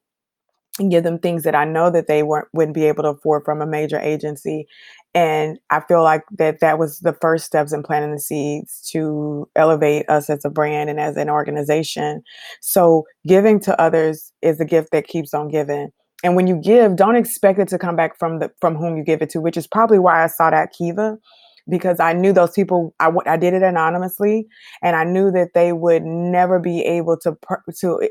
and 0.81 0.91
give 0.91 1.03
them 1.03 1.19
things 1.19 1.43
that 1.43 1.55
I 1.55 1.65
know 1.65 1.89
that 1.89 2.07
they 2.07 2.23
weren't 2.23 2.47
wouldn't 2.53 2.75
be 2.75 2.85
able 2.85 3.03
to 3.03 3.09
afford 3.09 3.45
from 3.45 3.61
a 3.61 3.67
major 3.67 3.99
agency. 3.99 4.67
And 5.13 5.59
I 5.69 5.81
feel 5.81 6.03
like 6.03 6.23
that 6.37 6.59
that 6.59 6.79
was 6.79 6.99
the 6.99 7.13
first 7.13 7.45
steps 7.45 7.73
in 7.73 7.83
planting 7.83 8.11
the 8.11 8.19
seeds 8.19 8.81
to 8.91 9.49
elevate 9.55 10.09
us 10.09 10.29
as 10.29 10.43
a 10.45 10.49
brand 10.49 10.89
and 10.89 10.99
as 10.99 11.17
an 11.17 11.29
organization. 11.29 12.23
So 12.61 13.05
giving 13.27 13.59
to 13.61 13.79
others 13.79 14.31
is 14.41 14.59
a 14.59 14.65
gift 14.65 14.91
that 14.91 15.07
keeps 15.07 15.33
on 15.33 15.49
giving. 15.49 15.91
And 16.23 16.35
when 16.35 16.47
you 16.47 16.55
give, 16.55 16.95
don't 16.95 17.15
expect 17.15 17.59
it 17.59 17.67
to 17.69 17.79
come 17.79 17.95
back 17.95 18.17
from 18.19 18.39
the 18.39 18.51
from 18.59 18.75
whom 18.75 18.97
you 18.97 19.03
give 19.03 19.21
it 19.21 19.29
to, 19.31 19.41
which 19.41 19.57
is 19.57 19.67
probably 19.67 19.99
why 19.99 20.23
I 20.23 20.27
sought 20.27 20.53
out 20.53 20.69
Kiva 20.77 21.17
because 21.69 21.99
I 21.99 22.13
knew 22.13 22.33
those 22.33 22.51
people. 22.51 22.93
I, 22.99 23.11
I 23.25 23.37
did 23.37 23.53
it 23.53 23.63
anonymously, 23.63 24.47
and 24.81 24.95
I 24.95 25.03
knew 25.03 25.31
that 25.31 25.49
they 25.53 25.73
would 25.73 26.03
never 26.03 26.59
be 26.59 26.81
able 26.81 27.17
to 27.19 27.37
to 27.79 28.01
eh, 28.03 28.07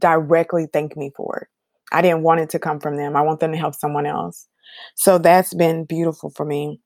directly 0.00 0.66
thank 0.72 0.96
me 0.96 1.10
for 1.16 1.38
it. 1.42 1.55
I 1.92 2.02
didn't 2.02 2.22
want 2.22 2.40
it 2.40 2.50
to 2.50 2.58
come 2.58 2.80
from 2.80 2.96
them. 2.96 3.16
I 3.16 3.22
want 3.22 3.40
them 3.40 3.52
to 3.52 3.58
help 3.58 3.74
someone 3.74 4.06
else. 4.06 4.46
So 4.94 5.18
that's 5.18 5.54
been 5.54 5.84
beautiful 5.84 6.30
for 6.30 6.44
me. 6.44 6.80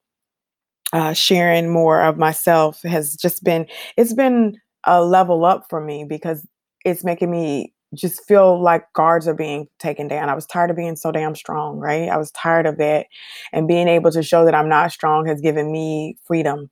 Uh, 0.92 1.12
sharing 1.12 1.70
more 1.70 2.02
of 2.02 2.18
myself 2.18 2.82
has 2.82 3.14
just 3.14 3.44
been, 3.44 3.66
it's 3.96 4.12
been 4.12 4.58
a 4.84 5.04
level 5.04 5.44
up 5.44 5.66
for 5.70 5.80
me 5.80 6.04
because 6.04 6.46
it's 6.84 7.04
making 7.04 7.30
me 7.30 7.72
just 7.94 8.26
feel 8.26 8.60
like 8.60 8.92
guards 8.92 9.26
are 9.26 9.34
being 9.34 9.66
taken 9.78 10.08
down. 10.08 10.28
I 10.28 10.34
was 10.34 10.46
tired 10.46 10.70
of 10.70 10.76
being 10.76 10.96
so 10.96 11.10
damn 11.10 11.34
strong, 11.34 11.78
right? 11.78 12.08
I 12.08 12.16
was 12.16 12.30
tired 12.32 12.66
of 12.66 12.78
that. 12.78 13.06
And 13.52 13.68
being 13.68 13.88
able 13.88 14.10
to 14.12 14.22
show 14.22 14.44
that 14.44 14.54
I'm 14.54 14.68
not 14.68 14.92
strong 14.92 15.26
has 15.26 15.40
given 15.40 15.72
me 15.72 16.16
freedom 16.24 16.70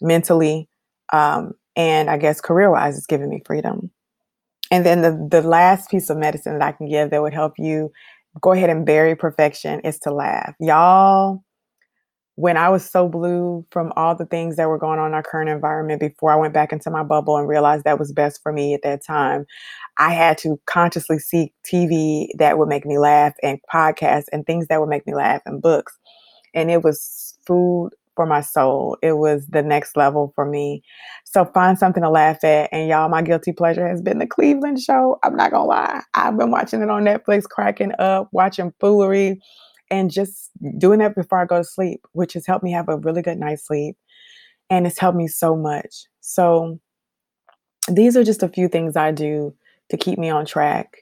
mentally. 0.00 0.68
Um, 1.12 1.52
and 1.76 2.08
I 2.08 2.18
guess 2.18 2.40
career 2.40 2.70
wise, 2.70 2.96
it's 2.96 3.06
given 3.06 3.28
me 3.28 3.42
freedom. 3.44 3.90
And 4.74 4.84
then 4.84 5.02
the, 5.02 5.28
the 5.30 5.46
last 5.46 5.88
piece 5.88 6.10
of 6.10 6.16
medicine 6.16 6.58
that 6.58 6.66
I 6.66 6.72
can 6.72 6.88
give 6.88 7.10
that 7.10 7.22
would 7.22 7.32
help 7.32 7.52
you 7.58 7.92
go 8.40 8.50
ahead 8.50 8.70
and 8.70 8.84
bury 8.84 9.14
perfection 9.14 9.78
is 9.82 10.00
to 10.00 10.12
laugh. 10.12 10.52
Y'all, 10.58 11.44
when 12.34 12.56
I 12.56 12.70
was 12.70 12.84
so 12.84 13.08
blue 13.08 13.64
from 13.70 13.92
all 13.94 14.16
the 14.16 14.26
things 14.26 14.56
that 14.56 14.68
were 14.68 14.76
going 14.76 14.98
on 14.98 15.06
in 15.06 15.14
our 15.14 15.22
current 15.22 15.48
environment 15.48 16.00
before 16.00 16.32
I 16.32 16.36
went 16.36 16.54
back 16.54 16.72
into 16.72 16.90
my 16.90 17.04
bubble 17.04 17.36
and 17.36 17.46
realized 17.46 17.84
that 17.84 18.00
was 18.00 18.10
best 18.10 18.42
for 18.42 18.52
me 18.52 18.74
at 18.74 18.82
that 18.82 19.06
time, 19.06 19.46
I 19.96 20.12
had 20.12 20.38
to 20.38 20.60
consciously 20.66 21.20
seek 21.20 21.54
TV 21.64 22.26
that 22.38 22.58
would 22.58 22.68
make 22.68 22.84
me 22.84 22.98
laugh 22.98 23.34
and 23.44 23.60
podcasts 23.72 24.26
and 24.32 24.44
things 24.44 24.66
that 24.66 24.80
would 24.80 24.88
make 24.88 25.06
me 25.06 25.14
laugh 25.14 25.42
and 25.46 25.62
books. 25.62 25.96
And 26.52 26.68
it 26.68 26.82
was 26.82 27.38
food 27.46 27.90
for 28.16 28.26
my 28.26 28.40
soul. 28.40 28.96
It 29.02 29.12
was 29.12 29.46
the 29.46 29.62
next 29.62 29.96
level 29.96 30.32
for 30.34 30.44
me. 30.44 30.82
So 31.24 31.44
find 31.46 31.78
something 31.78 32.02
to 32.02 32.10
laugh 32.10 32.42
at. 32.44 32.68
And 32.72 32.88
y'all, 32.88 33.08
my 33.08 33.22
guilty 33.22 33.52
pleasure 33.52 33.88
has 33.88 34.02
been 34.02 34.18
the 34.18 34.26
Cleveland 34.26 34.80
show. 34.80 35.18
I'm 35.22 35.36
not 35.36 35.50
gonna 35.50 35.64
lie. 35.64 36.02
I've 36.14 36.36
been 36.36 36.50
watching 36.50 36.82
it 36.82 36.90
on 36.90 37.04
Netflix, 37.04 37.44
cracking 37.44 37.92
up, 37.98 38.28
watching 38.32 38.72
foolery 38.80 39.40
and 39.90 40.10
just 40.10 40.50
doing 40.78 40.98
that 41.00 41.14
before 41.14 41.40
I 41.40 41.44
go 41.44 41.58
to 41.58 41.64
sleep, 41.64 42.00
which 42.12 42.32
has 42.34 42.46
helped 42.46 42.64
me 42.64 42.72
have 42.72 42.88
a 42.88 42.96
really 42.96 43.22
good 43.22 43.38
night's 43.38 43.66
sleep. 43.66 43.96
And 44.70 44.86
it's 44.86 44.98
helped 44.98 45.18
me 45.18 45.28
so 45.28 45.54
much. 45.56 46.06
So 46.20 46.80
these 47.88 48.16
are 48.16 48.24
just 48.24 48.42
a 48.42 48.48
few 48.48 48.68
things 48.68 48.96
I 48.96 49.12
do 49.12 49.54
to 49.90 49.96
keep 49.96 50.18
me 50.18 50.30
on 50.30 50.46
track. 50.46 50.98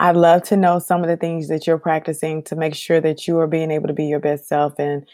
I'd 0.00 0.16
love 0.16 0.42
to 0.44 0.56
know 0.56 0.78
some 0.78 1.02
of 1.02 1.08
the 1.08 1.16
things 1.16 1.48
that 1.48 1.66
you're 1.66 1.78
practicing 1.78 2.42
to 2.44 2.56
make 2.56 2.74
sure 2.74 3.00
that 3.00 3.28
you 3.28 3.38
are 3.38 3.46
being 3.46 3.70
able 3.70 3.86
to 3.86 3.94
be 3.94 4.06
your 4.06 4.20
best 4.20 4.48
self 4.48 4.74
and 4.78 5.06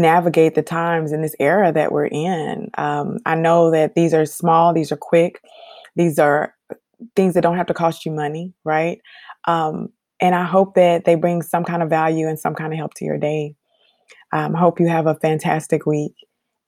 navigate 0.00 0.54
the 0.54 0.62
times 0.62 1.12
in 1.12 1.22
this 1.22 1.36
era 1.38 1.72
that 1.72 1.92
we're 1.92 2.06
in. 2.06 2.70
Um, 2.76 3.18
I 3.26 3.34
know 3.34 3.70
that 3.70 3.94
these 3.94 4.14
are 4.14 4.26
small, 4.26 4.72
these 4.72 4.92
are 4.92 4.96
quick, 4.96 5.40
these 5.96 6.18
are 6.18 6.54
things 7.16 7.34
that 7.34 7.42
don't 7.42 7.56
have 7.56 7.66
to 7.66 7.74
cost 7.74 8.04
you 8.04 8.12
money, 8.12 8.54
right? 8.64 9.00
Um, 9.46 9.88
and 10.20 10.34
I 10.34 10.44
hope 10.44 10.74
that 10.74 11.04
they 11.04 11.14
bring 11.14 11.42
some 11.42 11.64
kind 11.64 11.82
of 11.82 11.88
value 11.88 12.28
and 12.28 12.38
some 12.38 12.54
kind 12.54 12.72
of 12.72 12.78
help 12.78 12.94
to 12.94 13.04
your 13.04 13.18
day. 13.18 13.54
Um, 14.32 14.54
hope 14.54 14.78
you 14.80 14.88
have 14.88 15.06
a 15.06 15.14
fantastic 15.16 15.86
week 15.86 16.14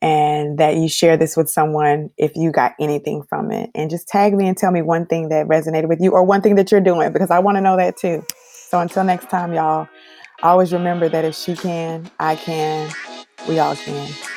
and 0.00 0.58
that 0.58 0.76
you 0.76 0.88
share 0.88 1.16
this 1.16 1.36
with 1.36 1.48
someone 1.48 2.10
if 2.18 2.34
you 2.34 2.50
got 2.50 2.72
anything 2.80 3.22
from 3.28 3.52
it. 3.52 3.70
And 3.74 3.88
just 3.88 4.08
tag 4.08 4.34
me 4.34 4.48
and 4.48 4.56
tell 4.56 4.72
me 4.72 4.82
one 4.82 5.06
thing 5.06 5.28
that 5.28 5.46
resonated 5.46 5.88
with 5.88 6.00
you 6.00 6.10
or 6.10 6.24
one 6.24 6.40
thing 6.42 6.56
that 6.56 6.72
you're 6.72 6.80
doing 6.80 7.12
because 7.12 7.30
I 7.30 7.38
want 7.38 7.56
to 7.56 7.60
know 7.60 7.76
that 7.76 7.96
too. 7.96 8.24
So 8.68 8.80
until 8.80 9.04
next 9.04 9.30
time, 9.30 9.52
y'all, 9.52 9.86
always 10.42 10.72
remember 10.72 11.08
that 11.08 11.24
if 11.24 11.36
she 11.36 11.54
can, 11.54 12.10
I 12.18 12.34
can, 12.34 12.90
we 13.48 13.58
all 13.58 13.76
can. 13.76 14.31